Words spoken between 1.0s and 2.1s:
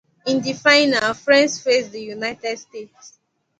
France faced the